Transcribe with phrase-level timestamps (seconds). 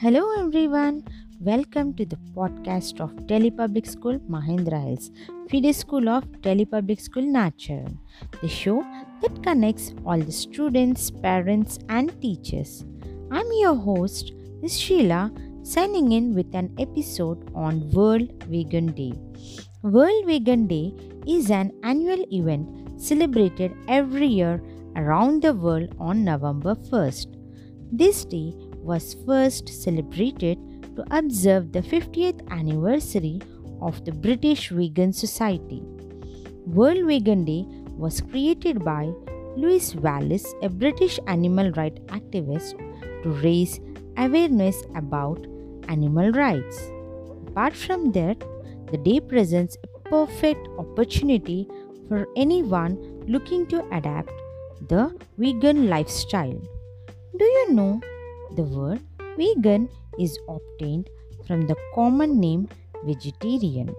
[0.00, 1.02] Hello everyone.
[1.40, 5.10] Welcome to the podcast of Delhi Public School Mahendra Hills,
[5.50, 7.98] feeder school of Delhi Public School Nacharam,
[8.40, 8.76] the show
[9.22, 12.84] that connects all the students, parents and teachers.
[13.32, 14.30] I'm your host,
[14.62, 14.78] Ms.
[14.80, 15.22] Sheela,
[15.66, 19.14] signing in with an episode on World Vegan Day.
[19.82, 20.94] World Vegan Day
[21.26, 24.62] is an annual event celebrated every year
[24.94, 27.34] around the world on November 1st.
[27.90, 28.54] This day
[28.88, 30.58] was first celebrated
[30.96, 33.38] to observe the 50th anniversary
[33.82, 35.82] of the British Vegan Society.
[36.66, 37.64] World Vegan Day
[38.04, 39.12] was created by
[39.56, 42.74] Louis Wallis, a British animal rights activist,
[43.22, 43.80] to raise
[44.16, 45.46] awareness about
[45.88, 46.90] animal rights.
[47.48, 48.42] Apart from that,
[48.90, 51.68] the day presents a perfect opportunity
[52.08, 52.96] for anyone
[53.26, 54.32] looking to adapt
[54.88, 56.60] the vegan lifestyle.
[57.38, 58.00] Do you know
[58.56, 59.00] the word
[59.36, 61.08] vegan is obtained
[61.46, 62.68] from the common name
[63.04, 63.94] vegetarian?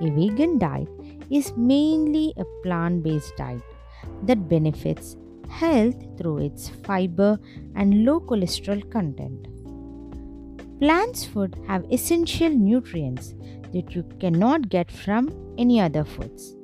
[0.00, 0.88] A vegan diet
[1.30, 3.62] is mainly a plant based diet
[4.24, 5.16] that benefits
[5.48, 7.38] health through its fiber
[7.74, 9.46] and low cholesterol content.
[10.80, 13.34] Plants' food have essential nutrients
[13.72, 16.54] that you cannot get from any other foods.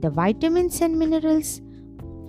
[0.00, 1.60] The vitamins and minerals,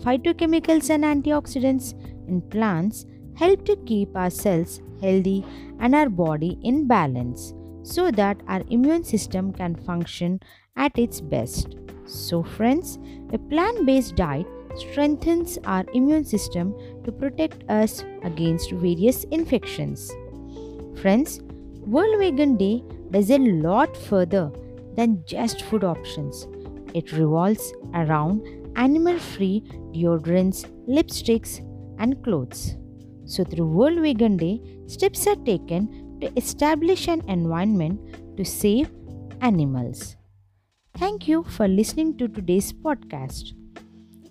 [0.04, 1.94] phytochemicals and antioxidants
[2.28, 5.46] in plants help to keep our cells healthy
[5.80, 10.40] and our body in balance so that our immune system can function
[10.76, 11.76] at its best.
[12.06, 13.00] So, friends,
[13.34, 20.12] a plant based diet strengthens our immune system to protect us against various infections.
[21.02, 21.42] Friends,
[21.86, 24.52] World Vegan Day does a lot further
[24.96, 26.48] than just food options.
[26.94, 31.60] It revolves around animal free deodorants, lipsticks,
[32.00, 32.76] and clothes.
[33.34, 38.90] So, through World Vegan Day, steps are taken to establish an environment to save
[39.40, 40.18] animals.
[40.98, 43.54] Thank you for listening to today's podcast.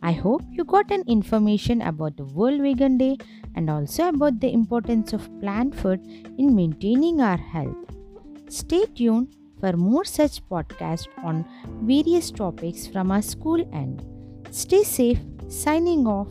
[0.02, 3.16] I hope you got an information about the World Vegan Day
[3.54, 6.00] and also about the importance of plant food
[6.38, 7.96] in maintaining our health.
[8.48, 11.44] Stay tuned for more such podcasts on
[11.92, 14.02] various topics from our school and
[14.50, 16.28] Stay safe, signing off.